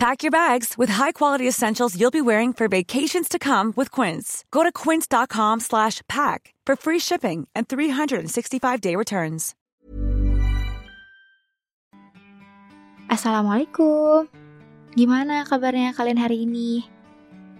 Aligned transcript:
Pack 0.00 0.24
your 0.24 0.32
bags 0.32 0.80
with 0.80 0.88
high-quality 0.88 1.44
essentials 1.44 1.92
you'll 1.92 2.08
be 2.08 2.24
wearing 2.24 2.56
for 2.56 2.72
vacations 2.72 3.28
to 3.28 3.36
come 3.36 3.76
with 3.76 3.92
Quince. 3.92 4.48
Go 4.48 4.64
to 4.64 4.72
quince.com 4.72 5.60
slash 5.60 6.00
pack 6.08 6.56
for 6.64 6.72
free 6.72 6.96
shipping 6.96 7.44
and 7.52 7.68
365-day 7.68 8.96
returns. 8.96 9.52
Assalamualaikum. 13.12 14.24
Gimana 14.96 15.44
kabarnya 15.44 15.92
kalian 15.92 16.16
hari 16.16 16.48
ini? 16.48 16.88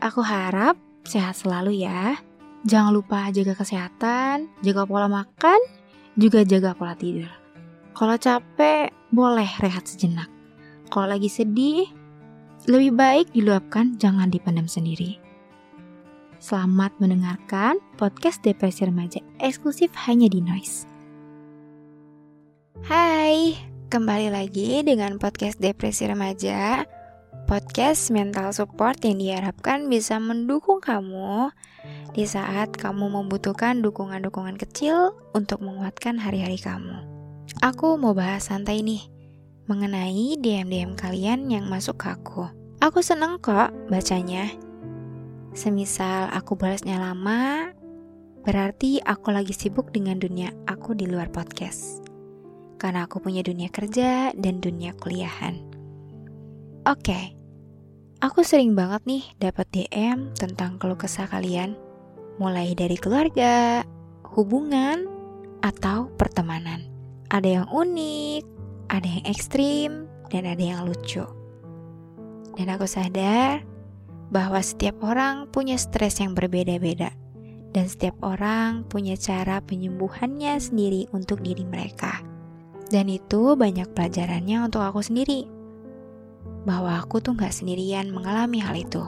Aku 0.00 0.24
harap 0.24 0.80
sehat 1.04 1.36
selalu 1.36 1.84
ya. 1.84 2.16
Jangan 2.64 2.96
lupa 2.96 3.28
jaga 3.36 3.52
kesehatan, 3.52 4.48
jaga 4.64 4.88
pola 4.88 5.12
makan, 5.12 5.60
juga 6.16 6.48
jaga 6.48 6.72
pola 6.72 6.96
tidur. 6.96 7.28
Kalau 7.92 8.16
capek, 8.16 8.88
boleh 9.12 9.50
rehat 9.60 9.84
sejenak. 9.84 10.32
Kalau 10.88 11.04
lagi 11.04 11.28
sedih, 11.28 11.99
lebih 12.68 12.92
baik 12.92 13.32
diluapkan, 13.32 13.96
jangan 13.96 14.28
dipendam 14.28 14.68
sendiri. 14.68 15.16
Selamat 16.40 16.92
mendengarkan 17.00 17.80
podcast 17.96 18.40
Depresi 18.40 18.88
Remaja 18.88 19.20
eksklusif 19.40 19.92
hanya 20.08 20.28
di 20.28 20.40
Noise. 20.40 20.88
Hai, 22.84 23.56
kembali 23.92 24.32
lagi 24.32 24.80
dengan 24.80 25.20
podcast 25.20 25.60
Depresi 25.60 26.08
Remaja, 26.08 26.88
podcast 27.44 28.08
mental 28.08 28.56
support 28.56 28.96
yang 29.04 29.20
diharapkan 29.20 29.88
bisa 29.92 30.16
mendukung 30.16 30.80
kamu 30.80 31.52
di 32.16 32.24
saat 32.24 32.72
kamu 32.72 33.08
membutuhkan 33.20 33.84
dukungan-dukungan 33.84 34.56
kecil 34.56 35.12
untuk 35.36 35.60
menguatkan 35.60 36.16
hari-hari 36.16 36.56
kamu. 36.56 37.04
Aku 37.60 38.00
mau 38.00 38.16
bahas 38.16 38.48
santai 38.48 38.80
nih, 38.80 39.19
mengenai 39.68 40.38
DM-DM 40.40 40.96
kalian 40.96 41.50
yang 41.50 41.68
masuk 41.68 42.00
ke 42.00 42.12
aku. 42.12 42.48
Aku 42.80 43.04
seneng 43.04 43.36
kok 43.42 43.74
bacanya. 43.92 44.48
Semisal 45.52 46.30
aku 46.32 46.56
balasnya 46.56 46.96
lama, 46.96 47.74
berarti 48.46 49.02
aku 49.04 49.34
lagi 49.34 49.52
sibuk 49.52 49.92
dengan 49.92 50.16
dunia 50.16 50.54
aku 50.64 50.96
di 50.96 51.04
luar 51.04 51.28
podcast. 51.28 52.00
Karena 52.80 53.04
aku 53.04 53.20
punya 53.20 53.44
dunia 53.44 53.68
kerja 53.68 54.32
dan 54.32 54.64
dunia 54.64 54.96
kuliahan. 54.96 55.60
Oke, 56.88 57.36
aku 58.24 58.40
sering 58.40 58.72
banget 58.72 59.04
nih 59.04 59.24
dapat 59.36 59.68
DM 59.68 60.32
tentang 60.32 60.80
keluh 60.80 60.96
kesah 60.96 61.28
kalian. 61.28 61.76
Mulai 62.40 62.72
dari 62.72 62.96
keluarga, 62.96 63.84
hubungan, 64.32 65.04
atau 65.60 66.08
pertemanan. 66.16 66.88
Ada 67.30 67.62
yang 67.62 67.68
unik, 67.68 68.44
ada 68.90 69.06
yang 69.06 69.24
ekstrim, 69.30 70.10
dan 70.34 70.50
ada 70.50 70.60
yang 70.60 70.82
lucu. 70.82 71.22
Dan 72.58 72.66
aku 72.74 72.90
sadar 72.90 73.62
bahwa 74.34 74.58
setiap 74.58 74.98
orang 75.06 75.46
punya 75.48 75.78
stres 75.78 76.18
yang 76.18 76.34
berbeda-beda, 76.34 77.14
dan 77.70 77.86
setiap 77.86 78.18
orang 78.26 78.82
punya 78.90 79.14
cara 79.14 79.62
penyembuhannya 79.62 80.58
sendiri 80.58 81.06
untuk 81.14 81.38
diri 81.46 81.62
mereka. 81.62 82.18
Dan 82.90 83.06
itu 83.06 83.54
banyak 83.54 83.94
pelajarannya 83.94 84.66
untuk 84.66 84.82
aku 84.82 84.98
sendiri, 85.06 85.46
bahwa 86.66 86.98
aku 86.98 87.22
tuh 87.22 87.38
gak 87.38 87.54
sendirian 87.54 88.10
mengalami 88.10 88.58
hal 88.58 88.74
itu. 88.74 89.06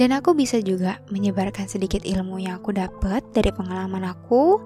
Dan 0.00 0.16
aku 0.16 0.32
bisa 0.32 0.56
juga 0.64 1.04
menyebarkan 1.12 1.68
sedikit 1.68 2.00
ilmu 2.08 2.40
yang 2.40 2.64
aku 2.64 2.72
dapat 2.72 3.20
dari 3.36 3.52
pengalaman 3.52 4.08
aku 4.08 4.56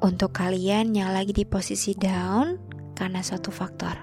untuk 0.00 0.32
kalian 0.32 0.96
yang 0.96 1.12
lagi 1.12 1.30
di 1.36 1.44
posisi 1.44 1.92
down 1.92 2.71
karena 3.02 3.18
suatu 3.18 3.50
faktor. 3.50 3.98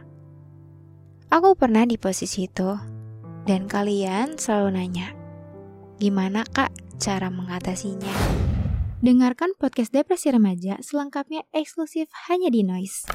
Aku 1.32 1.56
pernah 1.56 1.88
di 1.88 1.96
posisi 1.96 2.52
itu, 2.52 2.76
dan 3.48 3.72
kalian 3.72 4.36
selalu 4.36 4.76
nanya, 4.76 5.16
gimana 6.04 6.44
kak 6.44 6.76
cara 7.00 7.32
mengatasinya? 7.32 8.12
Dengarkan 9.00 9.56
podcast 9.56 9.96
Depresi 9.96 10.28
Remaja 10.28 10.84
selengkapnya 10.84 11.48
eksklusif 11.56 12.12
hanya 12.28 12.52
di 12.52 12.68
Noise. 12.68 13.08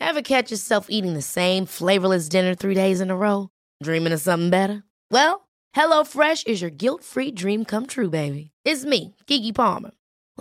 Ever 0.00 0.24
catch 0.24 0.48
yourself 0.48 0.88
eating 0.88 1.12
the 1.12 1.20
same 1.20 1.68
flavorless 1.68 2.32
dinner 2.32 2.56
three 2.56 2.72
days 2.72 3.04
in 3.04 3.12
a 3.12 3.16
row? 3.16 3.52
Dreaming 3.84 4.16
of 4.16 4.24
something 4.24 4.48
better? 4.48 4.88
Well, 5.12 5.44
HelloFresh 5.76 6.48
is 6.48 6.64
your 6.64 6.72
guilt-free 6.72 7.36
dream 7.36 7.68
come 7.68 7.84
true, 7.84 8.08
baby. 8.08 8.52
It's 8.64 8.88
me, 8.88 9.16
Kiki 9.28 9.52
Palmer. 9.52 9.92